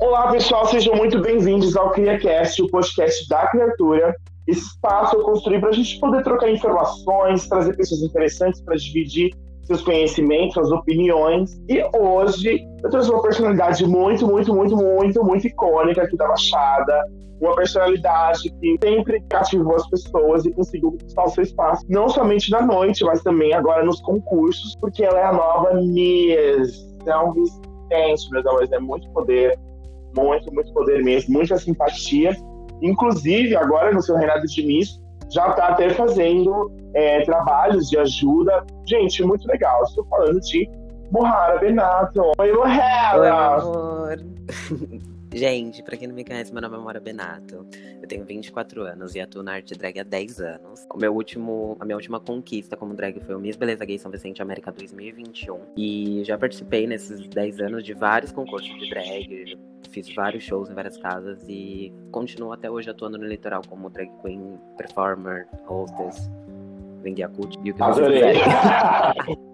Olá, 0.00 0.32
pessoal, 0.32 0.64
sejam 0.64 0.96
muito 0.96 1.20
bem-vindos 1.20 1.76
ao 1.76 1.90
CriaCast, 1.90 2.62
o 2.62 2.68
podcast 2.68 3.28
da 3.28 3.46
criatura. 3.48 4.16
Espaço 4.48 5.14
eu 5.14 5.22
construí 5.22 5.60
para 5.60 5.68
a 5.68 5.72
gente 5.72 6.00
poder 6.00 6.24
trocar 6.24 6.50
informações, 6.50 7.46
trazer 7.46 7.76
pessoas 7.76 8.00
interessantes 8.00 8.62
para 8.62 8.76
dividir 8.76 9.30
seus 9.62 9.82
conhecimentos, 9.82 10.54
suas 10.54 10.70
opiniões. 10.70 11.60
E 11.68 11.84
hoje 11.94 12.66
eu 12.82 12.88
trouxe 12.88 13.10
uma 13.10 13.20
personalidade 13.20 13.86
muito, 13.86 14.26
muito, 14.26 14.54
muito, 14.54 14.74
muito, 14.74 15.22
muito 15.22 15.46
icônica 15.46 16.02
aqui 16.02 16.16
da 16.16 16.28
Baixada. 16.28 17.04
Uma 17.38 17.54
personalidade 17.54 18.50
que 18.58 18.78
sempre 18.82 19.20
cativou 19.28 19.76
as 19.76 19.86
pessoas 19.90 20.46
e 20.46 20.50
conseguiu 20.50 20.92
conquistar 20.92 21.24
o 21.24 21.28
seu 21.28 21.42
espaço, 21.42 21.84
não 21.90 22.08
somente 22.08 22.50
na 22.50 22.62
noite, 22.62 23.04
mas 23.04 23.22
também 23.22 23.52
agora 23.52 23.84
nos 23.84 24.00
concursos, 24.00 24.74
porque 24.80 25.04
ela 25.04 25.18
é 25.18 25.24
a 25.24 25.32
nova 25.32 25.74
Miss 25.74 26.86
São 27.04 27.34
Vicente, 27.34 28.30
meus 28.30 28.46
amores, 28.46 28.72
é 28.72 28.78
muito 28.78 29.10
poder, 29.10 29.58
muito, 30.16 30.52
muito 30.52 30.72
poder 30.72 31.02
mesmo, 31.02 31.34
muita 31.34 31.56
simpatia. 31.58 32.34
Inclusive, 32.82 33.54
agora 33.56 33.92
no 33.92 34.02
seu 34.02 34.16
reinado 34.16 34.46
de 34.46 34.66
Miss, 34.66 35.00
já 35.30 35.48
está 35.48 35.68
até 35.68 35.90
fazendo 35.90 36.70
é, 36.94 37.22
trabalhos 37.22 37.88
de 37.88 37.98
ajuda. 37.98 38.64
Gente, 38.86 39.22
muito 39.22 39.46
legal. 39.46 39.82
Estou 39.84 40.04
falando 40.06 40.40
de 40.40 40.68
Mohara 41.10 41.58
Benato. 41.58 42.32
Oi, 42.38 42.52
Mohara! 42.52 43.20
Oi, 43.20 43.28
amor! 43.28 45.10
Gente, 45.32 45.80
pra 45.82 45.96
quem 45.96 46.08
não 46.08 46.14
me 46.14 46.24
conhece, 46.24 46.52
meu 46.52 46.60
nome 46.60 46.76
é 46.76 46.78
Mora 46.80 46.98
Benato. 46.98 47.64
Eu 48.02 48.08
tenho 48.08 48.24
24 48.24 48.82
anos 48.82 49.14
e 49.14 49.20
atuo 49.20 49.44
na 49.44 49.52
arte 49.52 49.74
drag 49.74 50.00
há 50.00 50.02
10 50.02 50.40
anos. 50.40 50.86
O 50.92 50.98
meu 50.98 51.14
último, 51.14 51.76
a 51.78 51.84
minha 51.84 51.96
última 51.96 52.18
conquista 52.18 52.76
como 52.76 52.94
drag 52.94 53.20
foi 53.20 53.36
o 53.36 53.38
Miss 53.38 53.56
Beleza 53.56 53.84
Gay 53.84 53.98
São 53.98 54.10
Vicente 54.10 54.42
América 54.42 54.72
2021. 54.72 55.60
E 55.76 56.22
já 56.24 56.36
participei 56.36 56.86
nesses 56.86 57.28
10 57.28 57.60
anos 57.60 57.84
de 57.84 57.94
vários 57.94 58.32
concursos 58.32 58.76
de 58.80 58.90
drag, 58.90 59.56
fiz 59.90 60.12
vários 60.14 60.42
shows 60.42 60.68
em 60.68 60.74
várias 60.74 60.96
casas 60.96 61.38
e 61.48 61.92
continuo 62.10 62.52
até 62.52 62.68
hoje 62.68 62.90
atuando 62.90 63.16
no 63.16 63.24
litoral 63.24 63.62
como 63.68 63.88
drag 63.88 64.10
queen, 64.22 64.58
performer, 64.76 65.46
hostess, 65.68 66.28
Vendiacut 67.02 67.56
e 67.64 67.70
o 67.70 67.74
que 67.74 67.82
Adorei! 67.82 68.34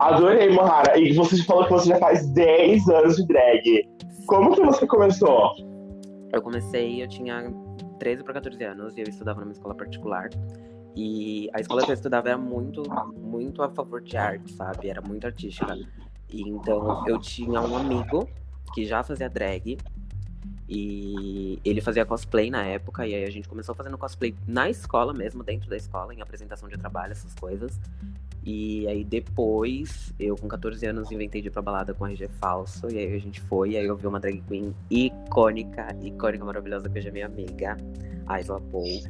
Adorei, 0.00 0.50
Mohara. 0.50 0.98
E 0.98 1.12
você 1.12 1.42
falou 1.44 1.64
que 1.64 1.72
você 1.72 1.88
já 1.90 1.98
faz 1.98 2.28
10 2.30 2.88
anos 2.88 3.16
de 3.16 3.26
drag. 3.26 3.88
Como 4.30 4.54
que 4.54 4.60
você 4.60 4.86
começou? 4.86 5.56
Eu 6.32 6.40
comecei, 6.40 7.02
eu 7.02 7.08
tinha 7.08 7.52
13 7.98 8.22
para 8.22 8.34
14 8.34 8.62
anos 8.62 8.96
e 8.96 9.00
eu 9.00 9.08
estudava 9.08 9.40
numa 9.40 9.50
escola 9.50 9.74
particular. 9.74 10.30
E 10.94 11.50
a 11.52 11.58
escola 11.58 11.84
que 11.84 11.90
eu 11.90 11.94
estudava 11.94 12.28
era 12.28 12.38
muito, 12.38 12.84
muito 13.18 13.60
a 13.60 13.68
favor 13.68 14.00
de 14.00 14.16
arte, 14.16 14.52
sabe? 14.52 14.88
Era 14.88 15.02
muito 15.02 15.26
artística. 15.26 15.76
E 16.32 16.48
então 16.48 17.04
eu 17.08 17.18
tinha 17.18 17.60
um 17.60 17.76
amigo 17.76 18.28
que 18.72 18.86
já 18.86 19.02
fazia 19.02 19.28
drag 19.28 19.76
e 20.68 21.58
ele 21.64 21.80
fazia 21.80 22.06
cosplay 22.06 22.52
na 22.52 22.64
época, 22.64 23.04
e 23.04 23.12
aí 23.12 23.24
a 23.24 23.30
gente 23.30 23.48
começou 23.48 23.74
fazendo 23.74 23.98
cosplay 23.98 24.32
na 24.46 24.70
escola 24.70 25.12
mesmo, 25.12 25.42
dentro 25.42 25.68
da 25.68 25.76
escola, 25.76 26.14
em 26.14 26.22
apresentação 26.22 26.68
de 26.68 26.78
trabalho, 26.78 27.10
essas 27.10 27.34
coisas. 27.34 27.80
E 28.44 28.88
aí 28.88 29.04
depois, 29.04 30.14
eu 30.18 30.36
com 30.36 30.48
14 30.48 30.86
anos 30.86 31.10
inventei 31.10 31.42
de 31.42 31.48
ir 31.48 31.50
pra 31.50 31.60
balada 31.60 31.92
com 31.92 32.06
RG 32.06 32.28
falso. 32.40 32.90
E 32.90 32.98
aí 32.98 33.14
a 33.14 33.18
gente 33.18 33.40
foi, 33.40 33.70
e 33.70 33.76
aí 33.76 33.84
eu 33.84 33.96
vi 33.96 34.06
uma 34.06 34.18
drag 34.18 34.42
queen 34.48 34.74
icônica, 34.90 35.94
icônica, 36.02 36.44
maravilhosa, 36.44 36.88
que 36.88 36.98
hoje 36.98 37.08
é 37.08 37.12
minha 37.12 37.26
amiga, 37.26 37.76
a 38.26 38.40
Isla 38.40 38.60
Paul. 38.72 39.02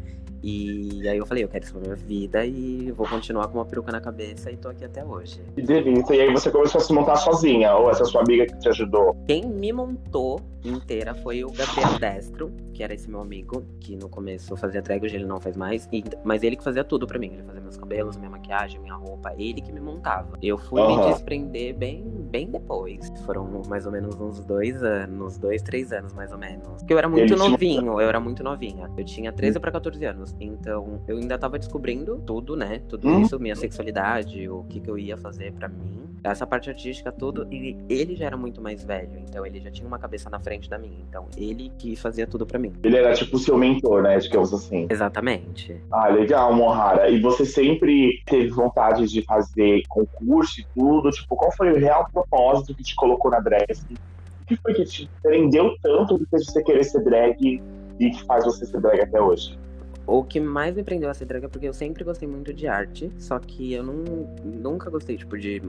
E 0.42 1.06
aí 1.06 1.18
eu 1.18 1.26
falei, 1.26 1.44
eu 1.44 1.48
quero 1.48 1.64
isso 1.64 1.74
pra 1.74 1.82
minha 1.82 1.94
vida 1.94 2.46
e 2.46 2.90
vou 2.92 3.06
continuar 3.06 3.46
com 3.48 3.58
uma 3.58 3.66
peruca 3.66 3.92
na 3.92 4.00
cabeça 4.00 4.50
e 4.50 4.56
tô 4.56 4.70
aqui 4.70 4.86
até 4.86 5.04
hoje. 5.04 5.38
Que 5.54 5.60
delícia. 5.60 6.14
E 6.14 6.20
aí 6.22 6.32
você 6.32 6.50
começou 6.50 6.80
a 6.80 6.84
se 6.84 6.92
montar 6.94 7.16
sozinha, 7.16 7.74
ou 7.74 7.90
essa 7.90 8.06
sua 8.06 8.22
amiga 8.22 8.46
que 8.46 8.58
te 8.58 8.68
ajudou? 8.70 9.14
Quem 9.26 9.46
me 9.46 9.70
montou 9.70 10.40
inteira 10.64 11.14
foi 11.14 11.44
o 11.44 11.50
Gabriel 11.50 11.98
Destro, 11.98 12.52
que 12.72 12.82
era 12.82 12.94
esse 12.94 13.10
meu 13.10 13.20
amigo, 13.20 13.64
que 13.80 13.96
no 13.96 14.08
começo 14.08 14.56
fazia 14.56 14.80
drag, 14.82 15.04
hoje 15.04 15.16
ele 15.16 15.26
não 15.26 15.40
faz 15.40 15.56
mais. 15.56 15.88
E, 15.92 16.02
mas 16.24 16.42
ele 16.42 16.56
que 16.56 16.64
fazia 16.64 16.84
tudo 16.84 17.06
pra 17.06 17.18
mim. 17.18 17.30
Ele 17.32 17.42
fazia 17.42 17.60
meus 17.60 17.76
cabelos, 17.76 18.16
minha 18.16 18.30
maquiagem, 18.30 18.80
minha 18.80 18.94
roupa. 18.94 19.32
Ele 19.38 19.60
que 19.60 19.72
me 19.72 19.80
montava. 19.80 20.38
Eu 20.42 20.58
fui 20.58 20.80
uhum. 20.80 21.06
me 21.06 21.12
desprender 21.12 21.74
bem, 21.74 22.04
bem 22.30 22.50
depois. 22.50 23.10
Foram 23.24 23.62
mais 23.68 23.86
ou 23.86 23.92
menos 23.92 24.14
uns 24.20 24.44
dois 24.44 24.82
anos, 24.82 25.38
dois, 25.38 25.62
três 25.62 25.92
anos 25.92 26.12
mais 26.12 26.32
ou 26.32 26.38
menos. 26.38 26.66
Porque 26.78 26.92
eu 26.92 26.98
era 26.98 27.08
muito 27.08 27.32
ele 27.32 27.36
novinho, 27.36 28.00
eu 28.00 28.08
era 28.08 28.20
muito 28.20 28.42
novinha. 28.42 28.90
Eu 28.96 29.04
tinha 29.04 29.32
13 29.32 29.58
hum. 29.58 29.60
pra 29.60 29.72
14 29.72 30.04
anos. 30.04 30.36
Então 30.40 31.02
eu 31.06 31.16
ainda 31.16 31.38
tava 31.38 31.58
descobrindo 31.58 32.18
tudo, 32.26 32.56
né? 32.56 32.80
Tudo 32.88 33.08
hum. 33.08 33.22
isso, 33.22 33.38
minha 33.38 33.56
sexualidade, 33.56 34.48
o 34.48 34.64
que, 34.64 34.80
que 34.80 34.90
eu 34.90 34.98
ia 34.98 35.16
fazer 35.16 35.52
pra 35.52 35.68
mim. 35.68 36.08
Essa 36.22 36.46
parte 36.46 36.68
artística, 36.68 37.10
tudo. 37.10 37.46
E 37.50 37.76
ele 37.88 38.14
já 38.14 38.26
era 38.26 38.36
muito 38.36 38.60
mais 38.60 38.84
velho. 38.84 39.18
Então 39.18 39.44
ele 39.44 39.60
já 39.60 39.70
tinha 39.70 39.86
uma 39.86 39.98
cabeça 39.98 40.28
na 40.28 40.38
frente 40.38 40.49
frente 40.50 40.68
da 40.68 40.78
minha. 40.78 40.98
Então, 41.08 41.28
ele 41.36 41.70
que 41.78 41.94
fazia 41.94 42.26
tudo 42.26 42.44
para 42.44 42.58
mim. 42.58 42.72
Ele 42.82 42.96
era 42.96 43.14
tipo 43.14 43.36
o 43.36 43.38
seu 43.38 43.56
mentor, 43.56 44.02
né? 44.02 44.18
Digamos 44.18 44.52
assim. 44.52 44.88
Exatamente. 44.90 45.80
Ah, 45.92 46.08
legal, 46.08 46.52
Mohara. 46.52 47.08
E 47.08 47.20
você 47.20 47.44
sempre 47.44 48.20
teve 48.26 48.48
vontade 48.48 49.06
de 49.06 49.22
fazer 49.22 49.82
concurso 49.88 50.60
e 50.60 50.66
tudo? 50.74 51.08
Tipo, 51.10 51.36
qual 51.36 51.52
foi 51.52 51.72
o 51.72 51.76
real 51.76 52.08
propósito 52.12 52.74
que 52.74 52.82
te 52.82 52.96
colocou 52.96 53.30
na 53.30 53.38
drag? 53.38 53.64
Assim? 53.70 53.94
O 54.42 54.46
que 54.46 54.56
foi 54.56 54.74
que 54.74 54.84
te 54.84 55.08
prendeu 55.22 55.76
tanto 55.80 56.18
que 56.18 56.26
fez 56.26 56.46
você 56.46 56.62
querer 56.64 56.82
ser 56.82 57.04
drag 57.04 57.62
e 58.00 58.10
que 58.10 58.24
faz 58.24 58.44
você 58.44 58.66
ser 58.66 58.80
drag 58.80 59.00
até 59.00 59.20
hoje? 59.20 59.56
O 60.04 60.24
que 60.24 60.40
mais 60.40 60.74
me 60.74 60.82
prendeu 60.82 61.08
a 61.08 61.14
ser 61.14 61.26
drag 61.26 61.44
é 61.44 61.48
porque 61.48 61.68
eu 61.68 61.72
sempre 61.72 62.02
gostei 62.02 62.26
muito 62.26 62.52
de 62.52 62.66
arte, 62.66 63.12
só 63.18 63.38
que 63.38 63.72
eu 63.72 63.84
não, 63.84 64.34
nunca 64.42 64.90
gostei, 64.90 65.16
tipo, 65.16 65.38
de 65.38 65.62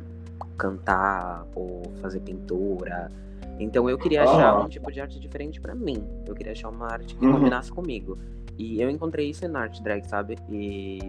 cantar 0.61 1.47
ou 1.55 1.81
fazer 2.01 2.19
pintura 2.19 3.09
então 3.59 3.87
eu 3.89 3.97
queria 3.97 4.23
achar 4.23 4.59
um 4.59 4.67
tipo 4.67 4.91
de 4.91 4.99
arte 4.99 5.19
diferente 5.19 5.61
para 5.61 5.75
mim. 5.75 6.03
Eu 6.25 6.33
queria 6.33 6.51
achar 6.51 6.69
uma 6.69 6.87
arte 6.87 7.15
que 7.15 7.25
uhum. 7.25 7.33
combinasse 7.33 7.71
comigo. 7.71 8.17
E 8.57 8.81
eu 8.81 8.89
encontrei 8.89 9.29
isso 9.29 9.47
na 9.47 9.61
arte 9.61 9.81
drag, 9.83 10.03
sabe? 10.07 10.37
E 10.49 10.99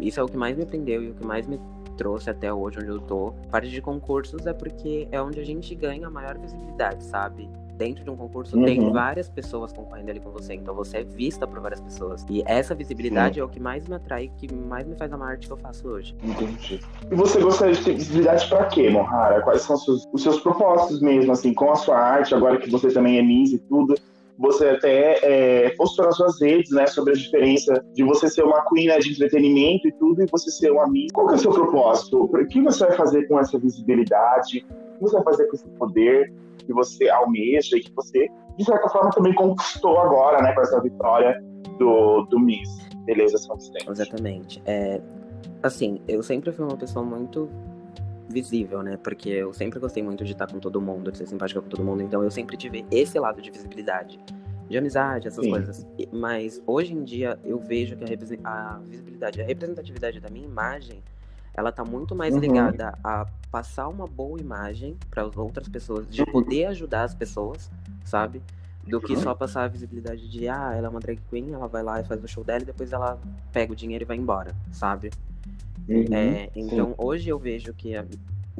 isso 0.00 0.18
é 0.18 0.22
o 0.22 0.26
que 0.26 0.36
mais 0.36 0.56
me 0.56 0.66
prendeu 0.66 1.02
e 1.02 1.10
o 1.10 1.14
que 1.14 1.24
mais 1.24 1.46
me 1.46 1.60
trouxe 1.96 2.28
até 2.28 2.52
hoje 2.52 2.78
onde 2.78 2.88
eu 2.88 3.00
tô. 3.00 3.32
Parte 3.50 3.70
de 3.70 3.80
concursos 3.80 4.44
é 4.46 4.52
porque 4.52 5.06
é 5.10 5.22
onde 5.22 5.38
a 5.38 5.44
gente 5.44 5.72
ganha 5.74 6.06
a 6.06 6.10
maior 6.10 6.36
visibilidade, 6.36 7.04
sabe? 7.04 7.48
Dentro 7.76 8.04
de 8.04 8.10
um 8.10 8.16
concurso 8.16 8.56
uhum. 8.56 8.64
tem 8.64 8.92
várias 8.92 9.28
pessoas 9.28 9.72
concorrendo 9.72 10.10
ali 10.10 10.20
com 10.20 10.30
você, 10.30 10.54
então 10.54 10.74
você 10.74 10.98
é 10.98 11.02
vista 11.02 11.46
por 11.46 11.60
várias 11.60 11.80
pessoas. 11.80 12.24
E 12.30 12.42
essa 12.46 12.74
visibilidade 12.74 13.34
Sim. 13.34 13.40
é 13.40 13.44
o 13.44 13.48
que 13.48 13.60
mais 13.60 13.86
me 13.88 13.94
atrai, 13.94 14.30
que 14.36 14.52
mais 14.52 14.86
me 14.86 14.96
faz 14.96 15.12
amar 15.12 15.28
a 15.28 15.30
arte 15.32 15.46
que 15.46 15.52
eu 15.52 15.56
faço 15.56 15.88
hoje. 15.88 16.16
Entendi. 16.22 16.80
E 17.10 17.14
você 17.14 17.40
gostaria 17.40 17.74
de 17.74 17.84
ter 17.84 17.94
visibilidade 17.94 18.48
para 18.48 18.64
quê, 18.66 18.88
Mohara? 18.90 19.42
Quais 19.42 19.62
são 19.62 19.76
os 19.76 19.84
seus, 19.84 20.08
os 20.12 20.22
seus 20.22 20.40
propósitos 20.40 21.00
mesmo, 21.00 21.32
assim, 21.32 21.52
com 21.52 21.70
a 21.70 21.76
sua 21.76 21.98
arte, 21.98 22.34
agora 22.34 22.58
que 22.58 22.70
você 22.70 22.88
também 22.88 23.18
é 23.18 23.22
Miss 23.22 23.52
e 23.52 23.58
tudo? 23.58 23.94
Você 24.38 24.68
até 24.68 25.18
é, 25.22 25.70
postou 25.76 26.04
nas 26.04 26.16
suas 26.16 26.40
redes, 26.40 26.70
né, 26.72 26.86
sobre 26.86 27.12
a 27.12 27.16
diferença 27.16 27.84
de 27.92 28.02
você 28.02 28.28
ser 28.28 28.42
uma 28.42 28.64
queen 28.68 28.88
né, 28.88 28.98
de 28.98 29.12
entretenimento 29.12 29.86
e 29.86 29.92
tudo, 29.92 30.22
e 30.22 30.26
você 30.26 30.50
ser 30.50 30.70
uma 30.70 30.88
miss. 30.88 31.12
Qual 31.12 31.26
que 31.26 31.34
é 31.34 31.36
o 31.36 31.40
seu 31.40 31.52
propósito? 31.52 32.24
O 32.24 32.46
que 32.46 32.60
você 32.60 32.86
vai 32.86 32.96
fazer 32.96 33.28
com 33.28 33.38
essa 33.38 33.58
visibilidade? 33.58 34.66
O 34.68 34.98
que 34.98 35.02
você 35.02 35.14
vai 35.14 35.24
fazer 35.24 35.46
com 35.46 35.56
esse 35.56 35.68
poder? 35.70 36.32
que 36.64 36.72
você 36.72 37.08
almeja 37.08 37.76
e 37.76 37.80
que 37.80 37.92
você, 37.92 38.28
de 38.56 38.64
certa 38.64 38.88
forma, 38.88 39.10
também 39.10 39.34
conquistou 39.34 39.98
agora, 39.98 40.42
né, 40.42 40.52
com 40.52 40.60
essa 40.60 40.80
vitória 40.80 41.42
do, 41.78 42.22
do 42.22 42.38
Miss 42.38 42.70
Beleza 43.04 43.38
São 43.38 43.56
Vicente. 43.56 43.88
Exatamente. 43.88 44.62
É, 44.64 45.00
assim, 45.62 46.00
eu 46.08 46.22
sempre 46.22 46.52
fui 46.52 46.64
uma 46.64 46.76
pessoa 46.76 47.04
muito 47.04 47.48
visível, 48.28 48.82
né? 48.82 48.96
Porque 48.96 49.28
eu 49.28 49.52
sempre 49.52 49.78
gostei 49.78 50.02
muito 50.02 50.24
de 50.24 50.32
estar 50.32 50.50
com 50.50 50.58
todo 50.58 50.80
mundo, 50.80 51.12
de 51.12 51.18
ser 51.18 51.26
simpática 51.26 51.60
com 51.60 51.68
todo 51.68 51.84
mundo, 51.84 52.02
então 52.02 52.22
eu 52.22 52.30
sempre 52.30 52.56
tive 52.56 52.84
esse 52.90 53.18
lado 53.18 53.40
de 53.40 53.50
visibilidade, 53.50 54.18
de 54.68 54.78
amizade, 54.78 55.28
essas 55.28 55.44
Sim. 55.44 55.50
coisas. 55.50 55.86
Mas 56.12 56.62
hoje 56.66 56.94
em 56.94 57.04
dia 57.04 57.38
eu 57.44 57.58
vejo 57.58 57.96
que 57.96 58.04
a, 58.44 58.78
visibilidade, 58.78 59.40
a 59.40 59.44
representatividade 59.44 60.20
da 60.20 60.30
minha 60.30 60.46
imagem 60.46 61.02
ela 61.54 61.70
tá 61.70 61.84
muito 61.84 62.14
mais 62.16 62.34
uhum. 62.34 62.40
ligada 62.40 62.98
a 63.02 63.26
passar 63.50 63.88
uma 63.88 64.06
boa 64.06 64.40
imagem 64.40 64.96
para 65.08 65.22
as 65.22 65.36
outras 65.36 65.68
pessoas, 65.68 66.08
de 66.08 66.26
poder 66.26 66.66
ajudar 66.66 67.04
as 67.04 67.14
pessoas, 67.14 67.70
sabe? 68.04 68.42
Do 68.84 69.00
que 69.00 69.16
só 69.16 69.34
passar 69.34 69.64
a 69.64 69.68
visibilidade 69.68 70.28
de, 70.28 70.48
ah, 70.48 70.74
ela 70.76 70.88
é 70.88 70.90
uma 70.90 71.00
drag 71.00 71.18
queen, 71.30 71.52
ela 71.52 71.68
vai 71.68 71.82
lá 71.82 72.00
e 72.00 72.04
faz 72.04 72.22
o 72.22 72.28
show 72.28 72.42
dela 72.42 72.62
e 72.62 72.66
depois 72.66 72.92
ela 72.92 73.18
pega 73.52 73.72
o 73.72 73.76
dinheiro 73.76 74.04
e 74.04 74.06
vai 74.06 74.16
embora, 74.16 74.54
sabe? 74.72 75.10
Uhum. 75.88 76.04
É, 76.12 76.48
então 76.54 76.88
Sim. 76.88 76.94
hoje 76.98 77.28
eu 77.28 77.38
vejo 77.38 77.72
que, 77.74 77.92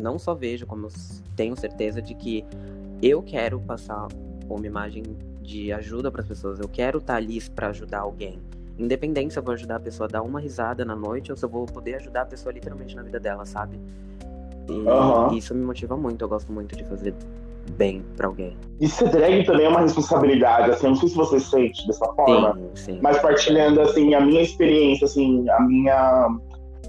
não 0.01 0.19
só 0.19 0.35
vejo, 0.35 0.67
como 0.67 0.89
tenho 1.35 1.57
certeza 1.57 2.03
de 2.03 2.15
que 2.15 2.45
eu 3.03 3.23
quero 3.23 3.61
passar 3.61 4.09
uma 4.49 4.67
imagem 4.67 5.03
de 5.43 5.73
ajuda 5.73 6.11
para 6.11 6.23
as 6.23 6.29
pessoas, 6.29 6.59
eu 6.59 6.69
quero 6.69 6.99
estar 6.99 7.15
tá 7.15 7.19
ali 7.19 7.41
para 7.51 7.69
ajudar 7.69 8.01
alguém. 8.01 8.39
Independente 8.79 9.33
se 9.33 9.39
eu 9.39 9.43
vou 9.43 9.55
ajudar 9.55 9.77
a 9.77 9.81
pessoa 9.81 10.09
a 10.09 10.11
dar 10.11 10.23
uma 10.23 10.41
risada 10.41 10.85
na 10.85 10.97
noite 10.97 11.31
ou 11.31 11.37
se 11.37 11.45
eu 11.45 11.49
vou 11.49 11.65
poder 11.65 11.97
ajudar 11.97 12.23
a 12.23 12.27
pessoa 12.27 12.53
literalmente 12.53 12.97
na 12.97 13.03
vida 13.03 13.21
dela, 13.21 13.45
sabe? 13.45 13.79
E 14.69 14.73
uhum. 14.73 15.33
isso 15.33 15.55
me 15.55 15.65
motiva 15.65 15.97
muito, 15.97 16.23
eu 16.25 16.29
gosto 16.29 16.51
muito 16.51 16.75
de 16.75 16.85
fazer 16.85 17.15
bem 17.77 18.03
para 18.17 18.27
alguém. 18.27 18.57
E 18.81 18.89
ser 18.89 19.09
drag 19.11 19.45
também 19.45 19.67
é 19.67 19.69
uma 19.69 19.81
responsabilidade, 19.81 20.71
assim, 20.71 20.89
não 20.89 20.97
sei 20.97 21.09
se 21.09 21.15
você 21.15 21.41
sente 21.41 21.87
dessa 21.87 22.07
forma, 22.15 22.55
sim, 22.75 22.95
sim. 22.95 22.99
mas 23.03 23.19
partilhando, 23.21 23.81
assim, 23.81 24.15
a 24.15 24.21
minha 24.21 24.43
experiência, 24.43 25.05
assim, 25.05 25.49
a 25.49 25.61
minha 25.61 26.29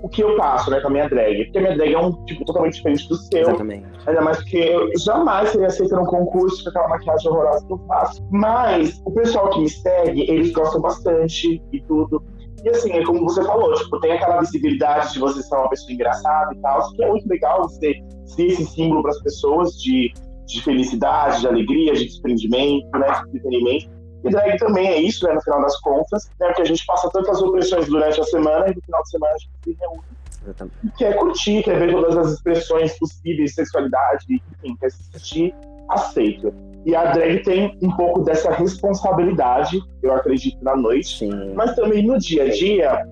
o 0.02 0.10
que 0.10 0.24
eu 0.24 0.36
passo, 0.36 0.70
né, 0.70 0.80
com 0.82 0.88
a 0.88 0.92
minha 0.92 1.10
drag. 1.10 1.46
Porque 1.46 1.58
a 1.58 1.62
minha 1.62 1.76
drag 1.76 1.94
é 1.94 2.00
um 2.00 2.12
tipo 2.26 2.46
totalmente 2.46 2.76
diferente 2.76 3.08
do 3.10 3.16
seu. 3.16 3.42
Exatamente. 3.42 3.86
Ainda 4.06 4.22
mais 4.22 4.38
porque 4.38 4.58
eu 4.58 4.90
jamais 5.00 5.50
seria 5.50 5.68
aceita 5.68 5.96
num 5.96 6.06
concurso 6.06 6.64
com 6.64 6.70
aquela 6.70 6.88
maquiagem 6.90 7.32
horrorosa 7.32 7.66
que 7.66 7.74
eu 7.74 7.80
faço. 7.88 8.24
Mas 8.32 9.02
o 9.06 9.12
pessoal 9.12 9.50
que 9.50 9.60
me 9.62 9.70
segue, 9.70 10.30
eles 10.30 10.52
gostam 10.52 10.82
bastante 10.82 11.62
e 11.72 11.82
tudo. 11.82 12.24
E 12.64 12.70
assim, 12.70 12.92
é 12.94 13.04
como 13.04 13.22
você 13.22 13.44
falou, 13.44 13.74
tipo, 13.76 14.00
tem 14.00 14.14
aquela 14.14 14.40
visibilidade 14.40 15.14
de 15.14 15.20
você 15.20 15.42
ser 15.44 15.56
uma 15.56 15.70
pessoa 15.70 15.94
engraçada 15.94 16.52
e 16.52 16.58
tal, 16.58 16.92
que 16.94 17.04
é 17.04 17.10
muito 17.10 17.30
legal 17.30 17.62
você 17.62 17.94
ser 18.26 18.46
esse 18.48 18.66
símbolo 18.66 19.04
para 19.04 19.12
as 19.12 19.22
pessoas 19.22 19.80
de, 19.80 20.12
de 20.48 20.64
felicidade, 20.64 21.42
de 21.42 21.48
alegria, 21.48 21.94
de 21.94 22.06
desprendimento, 22.06 22.90
né, 22.98 23.08
de 23.12 23.38
entretenimento. 23.38 23.95
E 24.26 24.30
drag 24.32 24.58
também 24.58 24.88
é 24.88 24.98
isso, 25.00 25.26
né, 25.26 25.34
no 25.34 25.42
final 25.42 25.62
das 25.62 25.80
contas, 25.82 26.30
né, 26.40 26.52
que 26.54 26.62
a 26.62 26.66
gente 26.66 26.86
passa 26.86 27.10
tantas 27.12 27.42
opressões 27.42 27.88
durante 27.88 28.20
a 28.20 28.24
semana 28.24 28.70
e 28.70 28.76
no 28.76 28.82
final 28.82 29.04
de 29.04 29.10
semana 29.10 29.34
a 29.34 29.38
gente 29.38 29.52
se 29.64 29.78
reúne. 29.80 30.04
Exatamente. 30.44 30.78
Quer 30.98 31.16
curtir, 31.18 31.64
quer 31.64 31.80
ver 31.80 31.92
todas 31.92 32.18
as 32.18 32.34
expressões 32.34 32.98
possíveis, 32.98 33.56
sexualidade, 33.56 34.26
enfim, 34.30 34.76
quer 34.80 34.92
se 34.92 35.04
sentir 35.12 35.56
aceito. 35.90 36.54
E 36.86 36.96
a 36.96 37.12
drag 37.12 37.44
tem 37.44 37.78
um 37.82 37.92
pouco 37.96 38.22
dessa 38.22 38.52
responsabilidade, 38.52 39.80
eu 40.04 40.14
acredito, 40.14 40.64
na 40.64 40.76
noite, 40.76 41.20
Sim. 41.20 41.54
mas 41.56 41.76
também 41.76 42.06
no 42.06 42.18
dia 42.20 42.44
a 42.44 42.50
dia, 42.50 43.06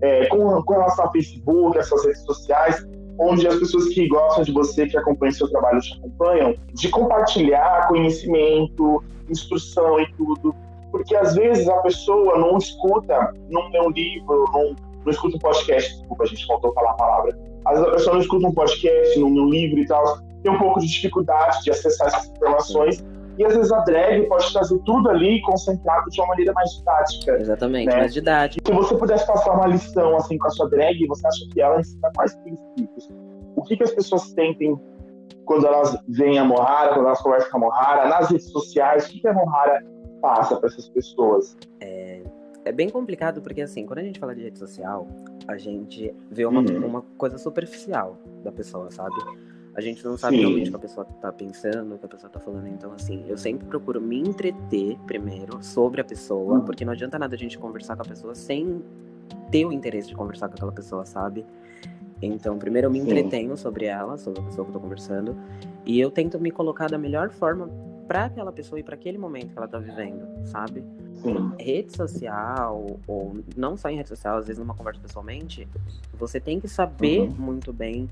é, 0.00 0.26
com, 0.26 0.62
com 0.62 0.72
relação 0.74 1.06
ao 1.06 1.12
Facebook, 1.12 1.76
essas 1.76 2.04
redes 2.04 2.22
sociais, 2.22 2.86
onde 3.18 3.46
as 3.46 3.56
pessoas 3.56 3.88
que 3.88 4.08
gostam 4.08 4.44
de 4.44 4.52
você, 4.52 4.86
que 4.86 4.96
acompanham 4.96 5.32
seu 5.32 5.48
trabalho, 5.48 5.80
te 5.80 5.94
acompanham, 5.94 6.54
de 6.74 6.88
compartilhar 6.88 7.88
conhecimento, 7.88 9.02
instrução 9.28 10.00
e 10.00 10.12
tudo. 10.12 10.54
Porque 10.90 11.14
às 11.16 11.34
vezes 11.34 11.68
a 11.68 11.76
pessoa 11.78 12.38
não 12.38 12.56
escuta, 12.58 13.32
não 13.48 13.68
lê 13.70 13.80
um 13.80 13.90
livro, 13.90 14.44
não, 14.52 14.76
não 15.04 15.10
escuta 15.12 15.36
um 15.36 15.40
podcast, 15.40 15.98
desculpa, 15.98 16.24
a 16.24 16.26
gente 16.26 16.46
faltou 16.46 16.72
falar 16.72 16.90
a 16.90 16.94
palavra. 16.94 17.38
Às 17.66 17.78
vezes 17.78 17.88
a 17.88 17.96
pessoa 17.96 18.14
não 18.14 18.22
escuta 18.22 18.46
um 18.46 18.52
podcast, 18.52 19.18
não 19.18 19.34
lê 19.34 19.40
um 19.40 19.48
livro 19.50 19.78
e 19.80 19.86
tal, 19.86 20.18
tem 20.42 20.52
um 20.52 20.58
pouco 20.58 20.80
de 20.80 20.86
dificuldade 20.86 21.62
de 21.64 21.70
acessar 21.70 22.08
essas 22.08 22.30
informações. 22.30 23.04
E 23.38 23.44
às 23.44 23.54
vezes 23.54 23.70
a 23.72 23.80
drag 23.80 24.26
pode 24.28 24.50
trazer 24.52 24.78
tudo 24.84 25.10
ali 25.10 25.40
concentrado 25.42 26.08
de 26.10 26.20
uma 26.20 26.28
maneira 26.28 26.52
mais 26.54 26.70
didática. 26.76 27.32
Exatamente, 27.38 27.88
Né? 27.90 27.96
mais 27.96 28.14
didática. 28.14 28.64
Se 28.66 28.72
você 28.72 28.96
pudesse 28.96 29.26
passar 29.26 29.52
uma 29.52 29.66
lição 29.66 30.16
assim 30.16 30.38
com 30.38 30.46
a 30.46 30.50
sua 30.50 30.68
drag, 30.70 31.06
você 31.06 31.26
acha 31.26 31.46
que 31.52 31.60
ela 31.60 31.80
ensina 31.80 32.10
quais 32.16 32.34
princípios? 32.36 33.10
O 33.54 33.62
que, 33.62 33.76
que 33.76 33.82
as 33.84 33.92
pessoas 33.92 34.22
sentem 34.22 34.78
quando 35.44 35.66
elas 35.66 35.96
veem 36.08 36.38
a 36.38 36.44
Mohara, 36.44 36.94
quando 36.94 37.06
elas 37.06 37.20
conversam 37.20 37.50
com 37.50 37.56
a 37.58 37.60
Mohara, 37.60 38.08
nas 38.08 38.30
redes 38.30 38.50
sociais? 38.50 39.06
O 39.06 39.10
que, 39.10 39.20
que 39.20 39.28
a 39.28 39.32
Mohara 39.34 39.84
passa 40.20 40.56
para 40.56 40.68
essas 40.68 40.88
pessoas? 40.88 41.56
É 42.64 42.72
bem 42.72 42.88
complicado 42.90 43.40
porque, 43.40 43.60
assim, 43.62 43.86
quando 43.86 44.00
a 44.00 44.02
gente 44.02 44.18
fala 44.18 44.34
de 44.34 44.42
rede 44.42 44.58
social, 44.58 45.06
a 45.46 45.56
gente 45.56 46.12
vê 46.32 46.44
uma, 46.44 46.60
Uhum. 46.60 46.84
uma 46.84 47.02
coisa 47.16 47.38
superficial 47.38 48.16
da 48.42 48.50
pessoa, 48.50 48.90
sabe? 48.90 49.14
A 49.76 49.80
gente 49.82 50.02
não 50.04 50.16
sabe 50.16 50.36
Sim. 50.36 50.42
realmente 50.42 50.68
o 50.68 50.70
que 50.70 50.76
a 50.76 50.80
pessoa 50.80 51.06
tá 51.20 51.30
pensando, 51.30 51.94
o 51.94 51.98
que 51.98 52.06
a 52.06 52.08
pessoa 52.08 52.30
tá 52.30 52.40
falando. 52.40 52.66
Então, 52.66 52.92
assim, 52.94 53.22
eu 53.28 53.36
sempre 53.36 53.66
procuro 53.66 54.00
me 54.00 54.18
entreter 54.18 54.96
primeiro 55.06 55.62
sobre 55.62 56.00
a 56.00 56.04
pessoa, 56.04 56.54
Uhum. 56.58 56.64
porque 56.64 56.82
não 56.82 56.94
adianta 56.94 57.18
nada 57.18 57.34
a 57.34 57.38
gente 57.38 57.58
conversar 57.58 57.94
com 57.94 58.02
a 58.02 58.06
pessoa 58.06 58.34
sem 58.34 58.82
ter 59.50 59.66
o 59.66 59.72
interesse 59.72 60.08
de 60.08 60.14
conversar 60.14 60.48
com 60.48 60.54
aquela 60.54 60.72
pessoa, 60.72 61.04
sabe? 61.04 61.44
Então, 62.22 62.56
primeiro 62.58 62.86
eu 62.86 62.90
me 62.90 62.98
Sim. 63.00 63.04
entretenho 63.04 63.54
sobre 63.54 63.84
ela, 63.84 64.16
sobre 64.16 64.40
a 64.40 64.44
pessoa 64.44 64.64
que 64.64 64.70
eu 64.70 64.72
tô 64.74 64.80
conversando, 64.80 65.36
e 65.84 66.00
eu 66.00 66.10
tento 66.10 66.40
me 66.40 66.50
colocar 66.50 66.88
da 66.88 66.96
melhor 66.96 67.28
forma 67.28 67.68
pra 68.08 68.24
aquela 68.26 68.50
pessoa 68.52 68.80
e 68.80 68.82
pra 68.82 68.94
aquele 68.94 69.18
momento 69.18 69.52
que 69.52 69.58
ela 69.58 69.68
tá 69.68 69.78
vivendo, 69.78 70.26
sabe? 70.46 70.82
Sim. 71.16 71.50
rede 71.58 71.94
social, 71.96 72.98
ou 73.06 73.36
não 73.56 73.76
só 73.76 73.88
em 73.88 73.96
rede 73.96 74.08
social, 74.08 74.36
às 74.38 74.46
vezes 74.46 74.58
numa 74.60 74.74
conversa 74.74 75.00
pessoalmente, 75.00 75.66
você 76.14 76.38
tem 76.38 76.60
que 76.60 76.68
saber 76.68 77.22
Uhum. 77.22 77.34
muito 77.38 77.72
bem 77.72 78.08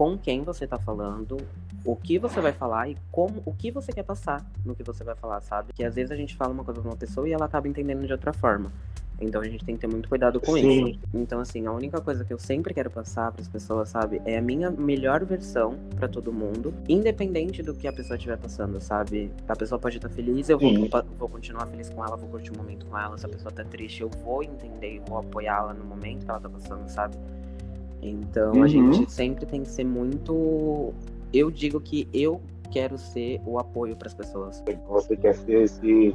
com 0.00 0.16
quem 0.16 0.42
você 0.42 0.66
tá 0.66 0.78
falando, 0.78 1.36
o 1.84 1.94
que 1.94 2.18
você 2.18 2.40
vai 2.40 2.52
falar 2.52 2.88
e 2.88 2.96
como 3.12 3.42
o 3.44 3.52
que 3.52 3.70
você 3.70 3.92
quer 3.92 4.02
passar 4.02 4.42
no 4.64 4.74
que 4.74 4.82
você 4.82 5.04
vai 5.04 5.14
falar, 5.14 5.42
sabe? 5.42 5.74
Que 5.74 5.84
às 5.84 5.94
vezes 5.94 6.10
a 6.10 6.16
gente 6.16 6.34
fala 6.34 6.54
uma 6.54 6.64
coisa 6.64 6.80
pra 6.80 6.90
uma 6.90 6.96
pessoa 6.96 7.28
e 7.28 7.34
ela 7.34 7.44
acaba 7.44 7.68
entendendo 7.68 8.06
de 8.06 8.10
outra 8.10 8.32
forma. 8.32 8.72
Então 9.20 9.42
a 9.42 9.44
gente 9.44 9.62
tem 9.62 9.74
que 9.74 9.82
ter 9.82 9.88
muito 9.88 10.08
cuidado 10.08 10.40
com 10.40 10.54
Sim. 10.54 10.86
isso. 10.88 11.00
Então, 11.12 11.38
assim, 11.38 11.66
a 11.66 11.72
única 11.72 12.00
coisa 12.00 12.24
que 12.24 12.32
eu 12.32 12.38
sempre 12.38 12.72
quero 12.72 12.90
passar 12.90 13.30
para 13.30 13.42
as 13.42 13.48
pessoas, 13.48 13.90
sabe, 13.90 14.22
é 14.24 14.38
a 14.38 14.40
minha 14.40 14.70
melhor 14.70 15.22
versão 15.22 15.78
para 15.94 16.08
todo 16.08 16.32
mundo, 16.32 16.72
independente 16.88 17.62
do 17.62 17.74
que 17.74 17.86
a 17.86 17.92
pessoa 17.92 18.16
estiver 18.16 18.38
passando, 18.38 18.80
sabe? 18.80 19.30
A 19.46 19.54
pessoa 19.54 19.78
pode 19.78 19.98
estar 19.98 20.08
feliz, 20.08 20.48
eu 20.48 20.58
vou, 20.58 20.72
vou 21.18 21.28
continuar 21.28 21.66
feliz 21.66 21.90
com 21.90 22.02
ela, 22.02 22.16
vou 22.16 22.30
curtir 22.30 22.52
o 22.52 22.56
momento 22.56 22.86
com 22.86 22.98
ela. 22.98 23.18
Se 23.18 23.26
a 23.26 23.28
pessoa 23.28 23.52
tá 23.52 23.64
triste, 23.64 24.00
eu 24.00 24.08
vou 24.08 24.42
entender 24.42 24.94
e 24.94 24.98
vou 25.00 25.18
apoiá-la 25.18 25.74
no 25.74 25.84
momento 25.84 26.24
que 26.24 26.30
ela 26.30 26.40
tá 26.40 26.48
passando, 26.48 26.88
sabe? 26.88 27.18
Então 28.02 28.52
Uhum. 28.54 28.62
a 28.62 28.68
gente 28.68 29.10
sempre 29.10 29.44
tem 29.46 29.62
que 29.62 29.68
ser 29.68 29.84
muito. 29.84 30.92
Eu 31.32 31.50
digo 31.50 31.80
que 31.80 32.08
eu 32.12 32.40
quero 32.70 32.96
ser 32.98 33.40
o 33.44 33.58
apoio 33.58 33.96
para 33.96 34.08
as 34.08 34.14
pessoas. 34.14 34.62
Você 34.88 35.16
quer 35.16 35.34
ser 35.34 35.62
esse, 35.64 36.14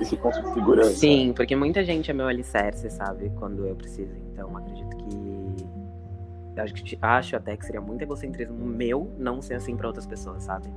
esse 0.00 0.16
ponto 0.16 0.40
de 0.42 0.52
segurança. 0.54 0.90
Sim, 0.90 1.32
porque 1.34 1.54
muita 1.54 1.84
gente 1.84 2.10
é 2.10 2.14
meu 2.14 2.26
alicerce, 2.26 2.90
sabe? 2.90 3.30
Quando 3.38 3.66
eu 3.66 3.74
preciso. 3.76 4.12
Então, 4.32 4.56
acredito 4.56 4.96
que. 4.96 5.10
Acho, 6.60 6.74
que- 6.74 6.98
acho 7.00 7.36
até 7.36 7.56
que 7.56 7.64
seria 7.64 7.80
muito 7.80 8.02
egocentrismo 8.02 8.54
meu 8.66 9.10
não 9.18 9.40
ser 9.40 9.54
assim 9.54 9.76
pra 9.76 9.86
outras 9.86 10.06
pessoas, 10.06 10.42
sabe? 10.42 10.68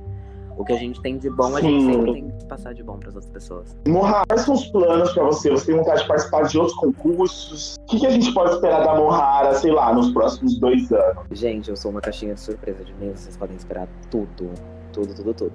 O 0.56 0.64
que 0.64 0.72
a 0.72 0.76
gente 0.76 1.00
tem 1.02 1.18
de 1.18 1.28
bom, 1.30 1.56
a 1.56 1.60
gente 1.60 1.82
Sim. 1.82 1.92
sempre 1.92 2.12
tem 2.12 2.30
que 2.30 2.44
passar 2.46 2.72
de 2.74 2.82
bom 2.82 2.98
pras 2.98 3.14
outras 3.14 3.32
pessoas. 3.32 3.76
Morra, 3.88 4.22
quais 4.28 4.42
são 4.42 4.54
os 4.54 4.66
planos 4.66 5.12
para 5.12 5.24
você? 5.24 5.50
Você 5.50 5.66
tem 5.66 5.76
vontade 5.76 6.02
de 6.02 6.08
participar 6.08 6.42
de 6.42 6.58
outros 6.58 6.76
concursos? 6.76 7.74
O 7.80 7.86
que, 7.86 8.00
que 8.00 8.06
a 8.06 8.10
gente 8.10 8.32
pode 8.32 8.54
esperar 8.54 8.84
da 8.84 8.94
Morrara, 8.94 9.54
sei 9.54 9.72
lá, 9.72 9.92
nos 9.92 10.12
próximos 10.12 10.58
dois 10.58 10.92
anos? 10.92 11.24
Gente, 11.32 11.70
eu 11.70 11.76
sou 11.76 11.90
uma 11.90 12.00
caixinha 12.00 12.34
de 12.34 12.40
surpresa 12.40 12.84
de 12.84 12.94
mim, 12.94 13.12
vocês 13.14 13.36
podem 13.36 13.56
esperar 13.56 13.88
tudo. 14.10 14.50
Tudo, 14.92 15.14
tudo, 15.14 15.34
tudo. 15.34 15.54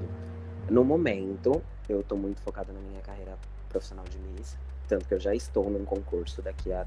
No 0.70 0.84
momento, 0.84 1.62
eu 1.88 2.04
tô 2.04 2.16
muito 2.18 2.42
focada 2.42 2.74
na 2.74 2.80
minha 2.80 3.02
carreira 3.02 3.38
profissional 3.70 4.06
de 4.10 4.18
Miss. 4.20 4.58
Tanto 4.88 5.08
que 5.08 5.14
eu 5.14 5.20
já 5.20 5.34
estou 5.34 5.70
num 5.70 5.86
concurso 5.86 6.42
daqui 6.42 6.74
a 6.74 6.86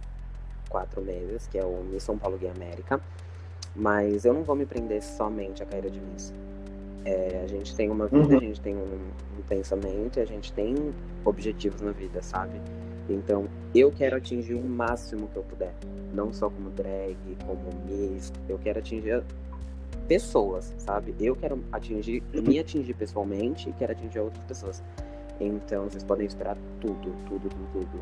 quatro 0.68 1.00
meses, 1.00 1.46
que 1.46 1.58
é 1.58 1.64
o 1.64 1.82
Miss 1.84 2.02
São 2.02 2.18
Paulo 2.18 2.36
Gay 2.36 2.50
América. 2.50 3.00
Mas 3.74 4.26
eu 4.26 4.34
não 4.34 4.42
vou 4.42 4.54
me 4.54 4.66
prender 4.66 5.02
somente 5.02 5.62
à 5.62 5.66
carreira 5.66 5.90
de 5.90 5.98
Miss. 5.98 6.32
É, 7.04 7.42
a 7.44 7.46
gente 7.48 7.74
tem 7.74 7.90
uma 7.90 8.06
vida, 8.06 8.28
Uhum. 8.28 8.36
a 8.36 8.40
gente 8.40 8.60
tem 8.60 8.76
um, 8.76 8.80
um 9.38 9.42
pensamento, 9.48 10.20
a 10.20 10.24
gente 10.24 10.52
tem 10.52 10.74
objetivos 11.24 11.80
na 11.80 11.90
vida, 11.90 12.22
sabe? 12.22 12.60
Então, 13.10 13.46
eu 13.74 13.90
quero 13.90 14.16
atingir 14.16 14.54
o 14.54 14.62
máximo 14.62 15.26
que 15.28 15.36
eu 15.36 15.42
puder. 15.42 15.74
Não 16.14 16.32
só 16.32 16.48
como 16.48 16.70
drag, 16.70 17.16
como 17.46 17.60
Miss. 17.88 18.32
Eu 18.48 18.58
quero 18.58 18.78
atingir 18.78 19.22
pessoas, 20.08 20.74
sabe? 20.78 21.14
Eu 21.20 21.34
quero 21.34 21.62
atingir, 21.72 22.22
me 22.32 22.58
atingir 22.58 22.94
pessoalmente 22.94 23.68
e 23.68 23.72
quero 23.72 23.92
atingir 23.92 24.20
outras 24.20 24.44
pessoas. 24.44 24.82
Então, 25.40 25.84
vocês 25.84 26.04
podem 26.04 26.26
esperar 26.26 26.56
tudo, 26.80 26.94
tudo, 27.26 27.48
tudo, 27.48 27.68
tudo. 27.72 28.00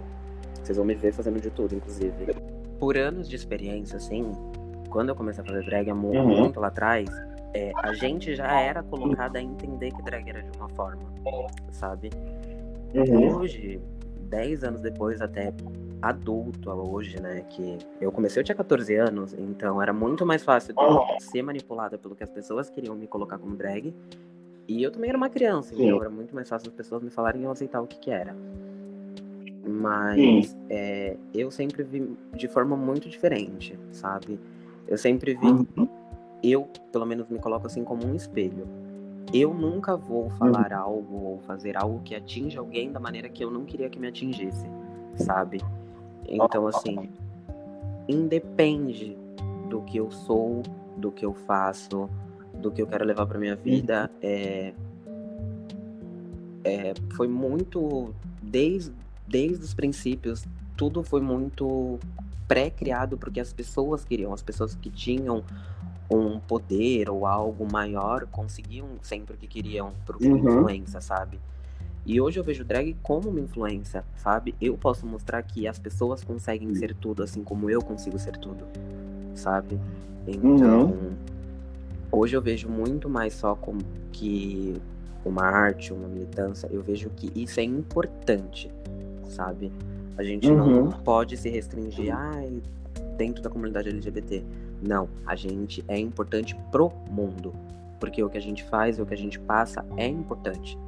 Vocês 0.62 0.76
vão 0.76 0.84
me 0.84 0.94
ver 0.94 1.12
fazendo 1.12 1.40
de 1.40 1.50
tudo, 1.50 1.74
inclusive. 1.74 2.34
Por 2.78 2.96
anos 2.98 3.28
de 3.28 3.36
experiência, 3.36 3.96
assim, 3.96 4.30
quando 4.90 5.10
eu 5.10 5.14
comecei 5.16 5.42
a 5.42 5.46
fazer 5.46 5.64
drag 5.64 5.88
há 5.90 5.94
mu- 5.94 6.10
Uhum. 6.12 6.40
muito 6.40 6.60
lá 6.60 6.68
atrás, 6.68 7.08
é, 7.54 7.72
a 7.76 7.92
gente 7.92 8.34
já 8.34 8.60
era 8.60 8.82
colocada 8.82 9.38
a 9.38 9.42
entender 9.42 9.90
que 9.92 10.02
drag 10.02 10.28
era 10.28 10.42
de 10.42 10.56
uma 10.58 10.68
forma, 10.70 11.02
sabe? 11.70 12.10
Uhum. 12.94 13.36
Hoje, 13.38 13.80
10 14.28 14.64
anos 14.64 14.80
depois, 14.80 15.20
até 15.20 15.52
adulto 16.02 16.70
hoje, 16.70 17.20
né? 17.20 17.44
Que 17.50 17.78
eu 18.00 18.10
comecei, 18.12 18.40
eu 18.40 18.44
tinha 18.44 18.54
14 18.56 18.94
anos, 18.96 19.34
então 19.34 19.82
era 19.82 19.92
muito 19.92 20.24
mais 20.24 20.42
fácil 20.42 20.74
Uhum. 20.78 21.20
ser 21.20 21.42
manipulada 21.42 21.98
pelo 21.98 22.14
que 22.14 22.22
as 22.22 22.30
pessoas 22.30 22.70
queriam 22.70 22.94
me 22.94 23.06
colocar 23.06 23.38
como 23.38 23.54
drag. 23.56 23.94
E 24.68 24.82
eu 24.82 24.90
também 24.92 25.08
era 25.10 25.16
uma 25.18 25.28
criança, 25.28 25.74
Sim. 25.74 25.86
então 25.86 26.00
era 26.00 26.10
muito 26.10 26.34
mais 26.34 26.48
fácil 26.48 26.68
as 26.68 26.74
pessoas 26.74 27.02
me 27.02 27.10
falarem 27.10 27.42
e 27.42 27.44
eu 27.44 27.50
aceitar 27.50 27.80
o 27.80 27.86
que 27.86 27.98
que 27.98 28.10
era. 28.10 28.34
Mas 29.66 30.56
é, 30.68 31.16
eu 31.34 31.50
sempre 31.50 31.82
vi 31.82 32.16
de 32.34 32.48
forma 32.48 32.76
muito 32.76 33.08
diferente, 33.08 33.78
sabe? 33.92 34.38
Eu 34.88 34.96
sempre 34.96 35.34
vi 35.34 35.46
Uhum. 35.46 35.88
Eu, 36.42 36.68
pelo 36.92 37.06
menos, 37.06 37.28
me 37.28 37.38
coloco 37.38 37.66
assim 37.66 37.84
como 37.84 38.06
um 38.06 38.14
espelho. 38.14 38.66
Eu 39.32 39.54
nunca 39.54 39.96
vou 39.96 40.30
falar 40.30 40.72
algo 40.72 41.16
ou 41.16 41.38
fazer 41.40 41.76
algo 41.76 42.00
que 42.02 42.14
atinja 42.14 42.58
alguém 42.58 42.90
da 42.90 42.98
maneira 42.98 43.28
que 43.28 43.44
eu 43.44 43.50
não 43.50 43.64
queria 43.64 43.88
que 43.88 43.98
me 43.98 44.08
atingisse, 44.08 44.66
sabe? 45.14 45.60
Então, 46.26 46.66
assim, 46.66 47.08
independe 48.08 49.16
do 49.68 49.82
que 49.82 49.98
eu 49.98 50.10
sou, 50.10 50.62
do 50.96 51.12
que 51.12 51.24
eu 51.24 51.32
faço, 51.32 52.10
do 52.54 52.70
que 52.70 52.82
eu 52.82 52.86
quero 52.86 53.04
levar 53.04 53.26
pra 53.26 53.38
minha 53.38 53.54
vida, 53.54 54.10
é, 54.20 54.72
é, 56.64 56.94
foi 57.14 57.28
muito 57.28 58.12
desde, 58.42 58.92
desde 59.26 59.64
os 59.64 59.74
princípios, 59.74 60.44
tudo 60.76 61.02
foi 61.02 61.20
muito 61.20 61.98
pré-criado 62.48 63.16
porque 63.16 63.38
as 63.38 63.52
pessoas 63.52 64.04
queriam, 64.04 64.32
as 64.32 64.42
pessoas 64.42 64.74
que 64.74 64.90
tinham 64.90 65.44
um 66.10 66.40
poder 66.40 67.08
ou 67.08 67.24
algo 67.26 67.70
maior 67.70 68.26
conseguiam 68.26 68.88
sempre 69.02 69.34
o 69.34 69.38
que 69.38 69.46
queriam 69.46 69.92
por 70.04 70.16
Uhum. 70.16 70.36
influência, 70.36 71.00
sabe? 71.00 71.38
E 72.04 72.20
hoje 72.20 72.40
eu 72.40 72.44
vejo 72.44 72.64
drag 72.64 72.96
como 73.02 73.28
uma 73.28 73.40
influência, 73.40 74.04
sabe? 74.16 74.54
Eu 74.60 74.76
posso 74.76 75.06
mostrar 75.06 75.42
que 75.42 75.68
as 75.68 75.78
pessoas 75.78 76.24
conseguem 76.24 76.74
ser 76.74 76.94
tudo 76.94 77.22
assim 77.22 77.44
como 77.44 77.70
eu 77.70 77.80
consigo 77.82 78.18
ser 78.18 78.36
tudo. 78.36 78.66
sabe? 79.34 79.78
Então, 80.26 80.86
uhum. 80.86 81.12
hoje 82.12 82.36
eu 82.36 82.42
vejo 82.42 82.68
muito 82.68 83.08
mais 83.08 83.32
só 83.32 83.54
como 83.54 83.80
que 84.12 84.74
uma 85.24 85.44
arte, 85.44 85.92
uma 85.92 86.08
militância, 86.08 86.68
eu 86.70 86.82
vejo 86.82 87.10
que 87.10 87.30
isso 87.34 87.60
é 87.60 87.62
importante, 87.62 88.70
sabe? 89.28 89.72
A 90.16 90.22
gente 90.22 90.50
uhum. 90.50 90.84
não 90.84 90.90
pode 90.90 91.36
se 91.36 91.48
restringir 91.48 92.14
ah, 92.14 92.42
dentro 93.16 93.42
da 93.42 93.48
comunidade 93.48 93.88
LGBT. 93.88 94.44
Não, 94.82 95.08
a 95.26 95.36
gente 95.36 95.84
é 95.88 95.98
importante 95.98 96.56
pro 96.70 96.92
mundo. 97.10 97.52
Porque 97.98 98.22
o 98.22 98.30
que 98.30 98.38
a 98.38 98.40
gente 98.40 98.64
faz, 98.64 98.98
o 98.98 99.04
que 99.04 99.12
a 99.12 99.16
gente 99.16 99.38
passa 99.38 99.84
é 99.96 100.06
importante. 100.06 100.78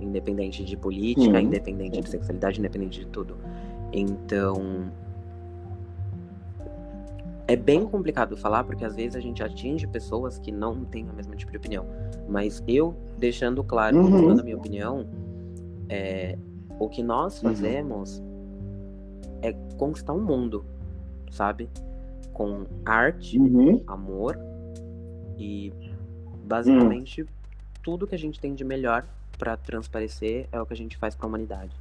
Independente 0.00 0.64
de 0.64 0.76
política, 0.76 1.36
uhum. 1.36 1.40
independente 1.40 2.00
de 2.00 2.08
sexualidade, 2.08 2.58
independente 2.58 3.00
de 3.00 3.06
tudo. 3.06 3.36
Então, 3.92 4.90
é 7.46 7.56
bem 7.56 7.86
complicado 7.86 8.36
falar, 8.36 8.64
porque 8.64 8.84
às 8.84 8.94
vezes 8.94 9.16
a 9.16 9.20
gente 9.20 9.42
atinge 9.42 9.86
pessoas 9.86 10.38
que 10.38 10.52
não 10.52 10.84
têm 10.84 11.08
a 11.08 11.12
mesma 11.12 11.34
tipo 11.34 11.50
de 11.50 11.56
opinião. 11.56 11.86
Mas 12.28 12.62
eu, 12.68 12.94
deixando 13.18 13.64
claro, 13.64 13.98
uhum. 13.98 14.38
a 14.38 14.42
minha 14.42 14.56
opinião, 14.56 15.06
é, 15.88 16.36
o 16.78 16.88
que 16.88 17.02
nós 17.02 17.42
uhum. 17.42 17.48
fazemos 17.48 18.18
uhum. 18.18 19.38
é 19.42 19.52
conquistar 19.78 20.12
o 20.12 20.18
um 20.18 20.22
mundo, 20.22 20.64
sabe? 21.30 21.70
Com 22.38 22.66
arte, 22.86 23.36
uhum. 23.36 23.82
amor 23.88 24.38
e 25.36 25.72
basicamente 26.44 27.26
tudo 27.82 28.06
que 28.06 28.14
a 28.14 28.18
gente 28.18 28.38
tem 28.38 28.54
de 28.54 28.62
melhor 28.62 29.04
para 29.36 29.56
transparecer 29.56 30.48
é 30.52 30.60
o 30.60 30.64
que 30.64 30.72
a 30.72 30.76
gente 30.76 30.96
faz 30.96 31.16
para 31.16 31.26
a 31.26 31.28
humanidade. 31.28 31.74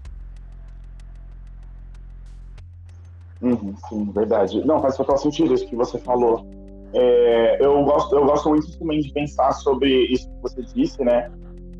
Uhum, 3.40 3.76
sim, 3.88 4.12
verdade. 4.12 4.66
Não, 4.66 4.82
faz 4.82 4.98
total 4.98 5.20
sentido 5.20 5.54
isso 5.54 5.68
que 5.68 5.76
você 5.76 6.00
falou. 6.00 6.44
É, 6.92 7.64
eu, 7.64 7.84
gosto, 7.84 8.16
eu 8.16 8.26
gosto 8.26 8.50
muito 8.50 8.80
também 8.80 9.00
de 9.00 9.14
pensar 9.14 9.52
sobre 9.52 10.08
isso 10.08 10.28
que 10.28 10.42
você 10.42 10.64
disse, 10.74 11.04
né? 11.04 11.32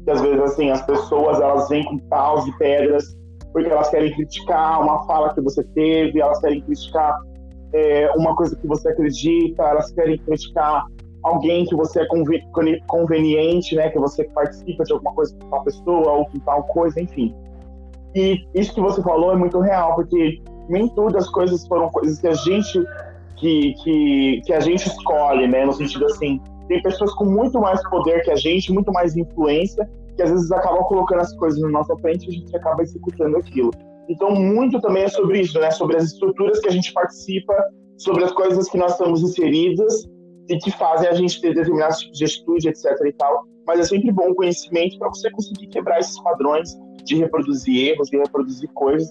Que 0.04 0.12
às 0.12 0.22
vezes, 0.22 0.40
assim, 0.40 0.70
as 0.70 0.86
pessoas, 0.86 1.42
elas 1.42 1.68
vêm 1.68 1.84
com 1.84 1.98
paus 1.98 2.46
e 2.46 2.56
pedras 2.60 3.18
porque 3.58 3.70
elas 3.70 3.90
querem 3.90 4.14
criticar 4.14 4.82
uma 4.84 5.04
fala 5.08 5.34
que 5.34 5.42
você 5.42 5.64
teve, 5.64 6.22
elas 6.22 6.40
querem 6.40 6.62
criticar 6.62 7.20
é, 7.74 8.12
uma 8.16 8.36
coisa 8.36 8.56
que 8.56 8.68
você 8.68 8.90
acredita, 8.90 9.64
elas 9.64 9.92
querem 9.92 10.18
criticar 10.20 10.86
alguém 11.24 11.66
que 11.66 11.76
você 11.76 12.02
é 12.02 12.08
conveniente, 12.88 13.76
né? 13.76 13.90
Que 13.90 14.00
você 14.00 14.24
participa 14.26 14.84
de 14.84 14.94
alguma 14.94 15.14
coisa 15.14 15.36
com 15.36 15.50
tal 15.50 15.64
pessoa 15.64 16.12
ou 16.12 16.26
com 16.26 16.40
tal 16.40 16.64
coisa, 16.64 17.02
enfim. 17.02 17.36
E 18.16 18.46
isso 18.56 18.74
que 18.74 18.82
você 18.82 19.02
falou 19.02 19.34
é 19.34 19.36
muito 19.36 19.60
real, 19.60 19.96
porque 19.96 20.42
nem 20.70 20.88
todas 20.90 21.26
as 21.26 21.30
coisas 21.30 21.68
foram 21.68 21.90
coisas 21.90 22.20
que 22.20 22.28
a 22.28 22.34
gente 22.34 22.84
que, 23.38 23.74
que, 23.84 24.42
que 24.46 24.54
a 24.54 24.60
gente 24.60 24.88
escolhe, 24.88 25.48
né? 25.48 25.66
No 25.66 25.74
sentido 25.74 26.06
assim, 26.06 26.42
tem 26.68 26.82
pessoas 26.82 27.14
com 27.14 27.26
muito 27.26 27.60
mais 27.60 27.82
poder 27.90 28.24
que 28.24 28.32
a 28.32 28.36
gente, 28.36 28.72
muito 28.74 28.92
mais 28.92 29.16
influência, 29.16 29.88
que 30.16 30.24
às 30.24 30.32
vezes 30.32 30.52
acabam 30.52 30.84
colocando 30.84 31.22
as 31.22 31.34
coisas 31.36 31.62
na 31.62 31.70
nossa 31.70 31.96
frente 31.98 32.26
e 32.26 32.30
a 32.30 32.32
gente 32.34 32.56
acaba 32.56 32.82
executando 32.82 33.38
aquilo. 33.38 33.72
Então, 34.10 34.32
muito 34.32 34.80
também 34.80 35.04
é 35.04 35.08
sobre 35.08 35.42
isso, 35.42 35.60
né? 35.60 35.72
Sobre 35.72 35.98
as 35.98 36.06
estruturas 36.06 36.60
que 36.60 36.68
a 36.68 36.72
gente 36.72 36.94
participa, 36.94 37.54
sobre 37.98 38.24
as 38.24 38.32
coisas 38.32 38.70
que 38.70 38.78
nós 38.78 38.94
estamos 38.94 39.22
inseridas 39.22 40.08
e 40.50 40.58
que 40.58 40.72
fazem 40.72 41.10
a 41.10 41.14
gente 41.14 41.42
ter 41.42 41.54
determinados 41.54 42.00
tipos 42.00 42.18
de 42.18 42.26
atitude, 42.26 42.70
etc. 42.70 42.86
e 43.06 43.14
tal. 43.14 43.44
Mas 43.66 43.80
é 43.80 43.84
sempre 43.84 44.12
bom 44.12 44.30
o 44.30 44.36
conhecimento 44.36 44.98
para 44.98 45.10
você 45.10 45.30
conseguir 45.32 45.68
quebrar 45.68 46.00
esses 46.00 46.18
padrões 46.22 46.70
de 47.04 47.16
reproduzir 47.16 47.90
erros, 47.90 48.10
de 48.10 48.18
reproduzir 48.18 48.70
coisas 48.74 49.10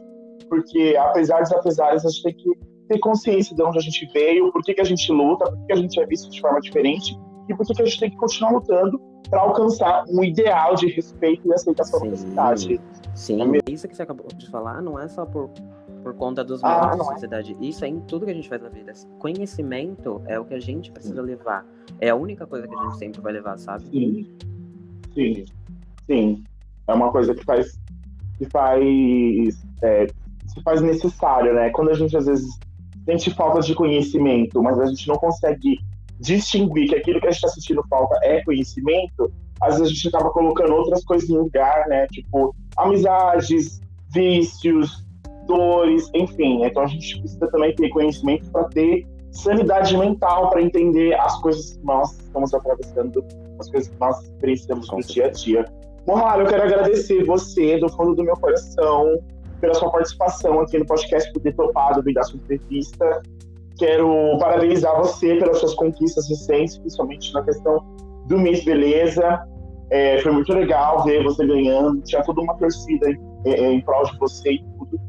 porque 0.49 0.97
apesar 0.99 1.41
dos 1.41 1.53
apesares, 1.53 2.05
a 2.05 2.09
gente 2.09 2.23
tem 2.23 2.35
que 2.35 2.50
ter 2.88 2.99
consciência 3.00 3.55
de 3.55 3.62
onde 3.62 3.79
a 3.79 3.81
gente 3.81 4.07
veio, 4.12 4.53
por 4.53 4.62
que, 4.62 4.75
que 4.75 4.81
a 4.81 4.85
gente 4.85 5.11
luta, 5.12 5.45
por 5.45 5.67
que, 5.67 5.73
a 5.73 5.76
gente 5.76 6.00
é 6.00 6.07
visto 6.07 6.31
de 6.31 6.41
forma 6.41 6.61
diferente 6.61 7.19
e 7.49 7.55
por 7.55 7.67
que, 7.67 7.75
que 7.75 7.83
a 7.83 7.85
gente 7.85 8.00
tem 8.00 8.11
que 8.11 8.17
continuar 8.17 8.53
lutando 8.53 9.00
para 9.29 9.41
alcançar 9.41 10.05
um 10.09 10.23
ideal 10.23 10.75
de 10.76 10.87
respeito 10.88 11.49
e 11.49 11.53
aceitação 11.53 12.00
da 12.00 12.17
sociedade. 12.17 12.81
Sim, 13.16 13.40
é 13.56 13.70
isso 13.70 13.88
que 13.88 13.96
você 13.96 14.02
acabou 14.02 14.26
de 14.37 14.49
falar 14.50 14.82
não 14.82 15.00
é 15.00 15.08
só 15.08 15.25
por, 15.25 15.49
por 16.02 16.14
conta 16.14 16.44
dos 16.44 16.62
ah, 16.62 16.94
da 16.94 16.94
é. 16.94 16.96
sociedade. 16.99 17.56
É. 17.58 17.64
Isso 17.64 17.85
é 17.85 17.88
em 17.88 17.99
tudo 18.00 18.26
que 18.26 18.30
a 18.30 18.35
gente 18.35 18.49
faz 18.49 18.62
na 18.62 18.68
vida. 18.68 18.92
Conhecimento 19.18 20.23
é 20.26 20.38
o 20.38 20.44
que 20.44 20.52
a 20.52 20.61
gente 20.61 20.92
precisa 20.92 21.23
Sim. 21.23 21.26
levar. 21.26 21.66
É 21.99 22.11
a 22.11 22.14
única 22.14 22.46
coisa 22.46 22.68
que 22.68 22.75
a 22.75 22.82
gente 22.82 22.99
sempre 22.99 23.20
vai 23.23 23.32
levar, 23.32 23.58
sabe? 23.58 23.87
Sim. 23.87 24.37
Sim. 25.14 25.44
Sim. 26.04 26.44
É 26.87 26.92
uma 26.92 27.11
coisa 27.11 27.35
que 27.35 27.42
faz 27.44 27.80
que 28.37 28.44
faz 28.50 28.85
é, 29.82 30.06
se 30.46 30.62
faz 30.62 30.82
necessário, 30.82 31.54
né? 31.54 31.70
Quando 31.70 31.90
a 31.90 31.94
gente 31.94 32.14
às 32.14 32.26
vezes 32.26 32.46
sente 33.06 33.30
falta 33.35 33.61
de 33.61 33.75
conhecimento, 33.75 34.62
mas 34.62 34.78
a 34.78 34.85
gente 34.85 35.08
não 35.08 35.16
consegue 35.16 35.78
distinguir 36.20 36.88
que 36.88 36.96
aquilo 36.96 37.18
que 37.18 37.28
a 37.28 37.30
gente 37.30 37.44
está 37.44 37.49
sentindo 37.49 37.82
falta 37.88 38.18
é 38.23 38.44
conhecimento, 38.44 39.32
às 39.61 39.78
vezes 39.78 39.92
a 39.92 39.94
gente 39.94 40.08
acaba 40.08 40.30
colocando 40.30 40.75
outras 40.75 41.02
coisas 41.04 41.28
no 41.30 41.44
lugar, 41.44 41.88
né? 41.88 42.06
Tipo, 42.08 42.54
amizades, 42.76 43.80
vícios, 44.12 45.04
dores, 45.47 46.11
enfim. 46.14 46.64
Então 46.64 46.83
a 46.83 46.87
gente 46.87 47.18
precisa 47.21 47.47
também 47.49 47.75
ter 47.75 47.88
conhecimento 47.90 48.50
para 48.50 48.64
ter 48.64 49.06
sanidade 49.30 49.97
mental, 49.97 50.50
para 50.50 50.62
entender 50.62 51.14
as 51.14 51.40
coisas 51.40 51.75
que 51.75 51.85
nós 51.85 52.12
estamos 52.18 52.54
atravessando, 52.54 53.25
as 53.59 53.71
coisas 53.71 53.88
que 53.88 54.00
nós 54.00 54.23
experienciamos 54.23 54.90
no 54.90 55.00
dia 55.00 55.26
a 55.26 55.30
dia. 55.30 55.64
Mohara, 56.06 56.42
eu 56.42 56.47
quero 56.47 56.62
agradecer 56.62 57.25
você 57.25 57.78
do 57.78 57.88
fundo 57.88 58.14
do 58.14 58.25
meu 58.25 58.37
coração 58.37 59.18
pela 59.61 59.75
sua 59.75 59.90
participação 59.90 60.61
aqui 60.61 60.78
no 60.78 60.87
podcast, 60.87 61.33
por 61.33 61.40
ter 61.40 61.54
topado 61.54 62.02
vir 62.02 62.14
dar 62.14 62.23
sua 62.25 62.38
entrevista. 62.38 63.23
Quero 63.78 64.38
parabenizar 64.38 64.97
você 64.97 65.37
pelas 65.37 65.59
suas 65.59 65.75
conquistas 65.75 66.28
recentes, 66.28 66.78
principalmente 66.78 67.33
na 67.35 67.42
questão 67.42 67.85
do 68.26 68.38
Miss 68.38 68.64
Beleza. 68.64 69.47
É, 69.90 70.21
foi 70.21 70.33
muito 70.33 70.52
legal 70.52 71.05
ver 71.05 71.23
você 71.23 71.47
ganhando, 71.47 72.00
tinha 72.02 72.23
toda 72.25 72.40
uma 72.40 72.57
torcida 72.57 73.09
em, 73.09 73.19
em, 73.45 73.75
em 73.75 73.81
prol 73.83 74.05
de 74.05 74.19
você 74.19 74.52
e 74.52 74.64
tudo. 74.78 75.00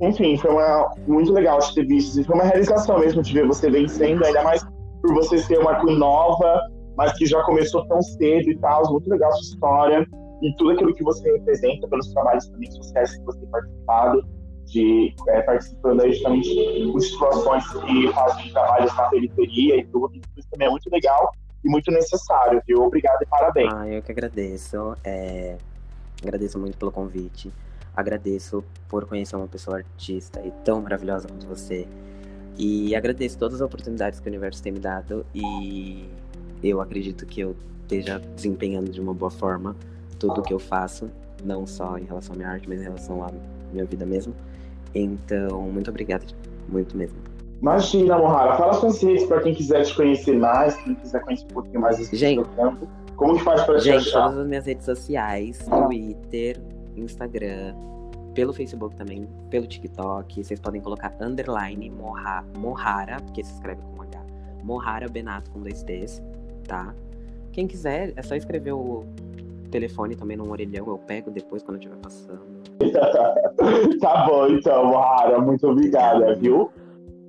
Enfim, 0.00 0.36
foi 0.36 0.50
uma, 0.50 0.90
muito 1.06 1.32
legal 1.32 1.58
te 1.58 1.74
ter 1.74 1.86
visto. 1.86 2.20
E 2.20 2.24
foi 2.24 2.34
uma 2.34 2.44
realização 2.44 2.98
mesmo 2.98 3.22
de 3.22 3.32
ver 3.32 3.46
você 3.46 3.70
vencendo, 3.70 4.24
ainda 4.24 4.42
mais 4.42 4.64
por 5.02 5.14
você 5.14 5.38
ser 5.38 5.58
uma 5.58 5.80
Queen 5.80 5.98
nova, 5.98 6.60
mas 6.96 7.12
que 7.14 7.26
já 7.26 7.42
começou 7.42 7.86
tão 7.86 8.00
cedo 8.02 8.50
e 8.50 8.58
tal. 8.58 8.90
Muito 8.90 9.08
legal 9.10 9.30
a 9.30 9.34
sua 9.34 9.54
história 9.54 10.06
e 10.42 10.56
tudo 10.56 10.70
aquilo 10.72 10.94
que 10.94 11.04
você 11.04 11.30
representa 11.32 11.86
pelos 11.88 12.12
trabalhos 12.12 12.48
também 12.48 12.70
sociais 12.72 13.16
que 13.16 13.24
você 13.24 13.38
tem 13.38 13.48
participado, 13.48 14.24
de 14.66 15.14
é, 15.28 15.42
participando 15.42 16.00
aí 16.00 16.12
justamente 16.12 16.48
de 16.48 17.00
situações 17.00 17.68
que 17.68 18.08
fazem 18.08 18.52
trabalhos 18.52 18.96
na 18.96 19.04
periferia 19.04 19.76
e 19.76 19.86
tudo, 19.86 20.10
isso 20.36 20.48
também 20.50 20.68
é 20.68 20.70
muito 20.70 20.88
legal 20.90 21.30
e 21.64 21.68
muito 21.68 21.90
necessário, 21.90 22.62
viu? 22.66 22.82
Obrigado 22.82 23.22
e 23.22 23.26
parabéns. 23.26 23.72
Ah, 23.72 23.88
eu 23.88 24.02
que 24.02 24.10
agradeço. 24.10 24.96
É... 25.04 25.56
Agradeço 26.22 26.58
muito 26.58 26.76
pelo 26.76 26.92
convite. 26.92 27.52
Agradeço 27.94 28.64
por 28.88 29.06
conhecer 29.06 29.36
uma 29.36 29.48
pessoa 29.48 29.78
artista 29.78 30.40
e 30.44 30.50
tão 30.64 30.80
maravilhosa 30.80 31.28
quanto 31.28 31.46
você. 31.46 31.86
E 32.58 32.94
agradeço 32.94 33.38
todas 33.38 33.56
as 33.56 33.60
oportunidades 33.60 34.20
que 34.20 34.26
o 34.26 34.30
universo 34.30 34.62
tem 34.62 34.72
me 34.72 34.78
dado. 34.78 35.26
E 35.34 36.08
eu 36.62 36.80
acredito 36.80 37.26
que 37.26 37.40
eu 37.40 37.56
esteja 37.82 38.18
desempenhando 38.18 38.90
de 38.90 39.00
uma 39.00 39.12
boa 39.12 39.30
forma 39.30 39.76
tudo 40.18 40.42
que 40.42 40.54
eu 40.54 40.58
faço, 40.58 41.10
não 41.42 41.66
só 41.66 41.98
em 41.98 42.04
relação 42.04 42.34
à 42.34 42.36
minha 42.38 42.48
arte, 42.48 42.68
mas 42.68 42.80
em 42.80 42.84
relação 42.84 43.24
à 43.24 43.30
minha 43.72 43.84
vida 43.84 44.06
mesmo. 44.06 44.34
Então, 44.94 45.62
muito 45.62 45.90
obrigada, 45.90 46.24
muito 46.68 46.96
mesmo. 46.96 47.16
Imagina, 47.62 48.18
Mohara, 48.18 48.56
fala 48.56 48.72
suas 48.74 49.00
redes 49.00 49.24
para 49.24 49.40
quem 49.40 49.54
quiser 49.54 49.84
te 49.84 49.94
conhecer 49.94 50.36
mais, 50.36 50.74
quem 50.78 50.96
quiser 50.96 51.22
conhecer 51.22 51.44
um 51.44 51.54
pouquinho 51.54 51.80
mais 51.80 51.96
desse 51.96 52.16
gente, 52.16 52.42
campo. 52.56 52.88
Como 53.14 53.36
que 53.36 53.44
faz 53.44 53.62
para 53.62 53.78
te 53.78 53.84
gente, 53.84 54.08
achar? 54.08 54.24
todas 54.24 54.38
as 54.40 54.46
minhas 54.48 54.66
redes 54.66 54.84
sociais. 54.84 55.64
Twitter, 55.68 56.60
Instagram, 56.96 57.76
pelo 58.34 58.52
Facebook 58.52 58.96
também, 58.96 59.28
pelo 59.48 59.64
TikTok. 59.64 60.42
Vocês 60.42 60.58
podem 60.58 60.80
colocar 60.80 61.14
underline 61.20 61.88
Moha, 61.88 62.44
Mohara, 62.58 63.18
porque 63.20 63.44
se 63.44 63.52
escreve 63.52 63.80
com 63.94 64.02
H. 64.02 64.20
Mohara 64.64 65.08
Benato 65.08 65.48
com 65.52 65.60
dois 65.60 65.84
T's, 65.84 66.20
tá? 66.66 66.92
Quem 67.52 67.68
quiser, 67.68 68.12
é 68.16 68.22
só 68.22 68.34
escrever 68.34 68.72
o 68.72 69.04
telefone 69.70 70.16
também 70.16 70.36
num 70.36 70.50
orelhão, 70.50 70.88
eu 70.88 70.98
pego 70.98 71.30
depois 71.30 71.62
quando 71.62 71.76
eu 71.76 71.80
estiver 71.80 72.00
passando. 72.02 72.42
tá 74.00 74.26
bom, 74.26 74.48
então, 74.48 74.86
Mohara, 74.86 75.40
muito 75.40 75.64
obrigada, 75.68 76.34
viu? 76.34 76.72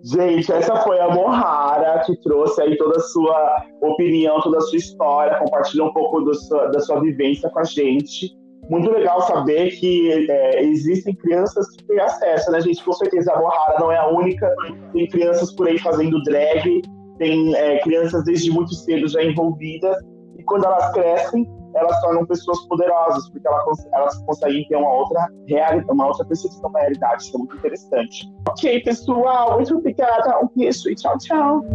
Gente, 0.03 0.51
essa 0.51 0.75
foi 0.77 0.99
a 0.99 1.07
Mohara 1.07 2.03
que 2.05 2.19
trouxe 2.19 2.61
aí 2.61 2.77
toda 2.77 2.97
a 2.97 2.99
sua 2.99 3.63
opinião, 3.81 4.41
toda 4.41 4.57
a 4.57 4.61
sua 4.61 4.77
história, 4.77 5.39
compartilhou 5.39 5.87
um 5.87 5.93
pouco 5.93 6.33
sua, 6.35 6.67
da 6.67 6.81
sua 6.81 6.99
vivência 6.99 7.49
com 7.49 7.59
a 7.59 7.63
gente. 7.63 8.35
Muito 8.69 8.91
legal 8.91 9.21
saber 9.21 9.71
que 9.71 10.29
é, 10.29 10.61
existem 10.61 11.15
crianças 11.15 11.69
que 11.69 11.85
têm 11.85 12.01
acesso, 12.01 12.51
né, 12.51 12.59
gente? 12.59 12.83
Com 12.83 12.91
certeza 12.91 13.31
a 13.31 13.39
Mohara 13.39 13.79
não 13.79 13.91
é 13.91 13.97
a 13.97 14.09
única. 14.09 14.53
Tem 14.91 15.07
crianças 15.07 15.53
por 15.53 15.69
aí 15.69 15.79
fazendo 15.79 16.21
drag, 16.23 16.81
tem 17.17 17.55
é, 17.55 17.79
crianças 17.79 18.25
desde 18.25 18.51
muito 18.51 18.73
cedo 18.73 19.07
já 19.07 19.23
envolvidas. 19.23 19.95
E 20.37 20.43
quando 20.43 20.65
elas 20.65 20.91
crescem, 20.91 21.47
elas 21.75 21.99
tornam 22.01 22.25
pessoas 22.25 22.59
poderosas, 22.67 23.29
porque 23.29 23.47
elas, 23.47 23.87
elas 23.93 24.17
conseguem 24.25 24.67
ter 24.67 24.75
uma 24.75 24.91
outra 24.91 25.27
realidade, 25.47 25.91
uma 25.91 26.07
outra 26.07 26.25
percepção 26.25 26.71
da 26.71 26.79
realidade. 26.79 27.23
Isso 27.23 27.35
é 27.35 27.39
muito 27.39 27.55
interessante. 27.55 28.33
Ok, 28.47 28.83
pessoal, 28.83 29.55
muito 29.55 29.77
obrigada. 29.77 30.39
Um 30.39 30.49
beijo 30.55 30.89
e 30.89 30.95
tchau, 30.95 31.17
tchau. 31.17 31.65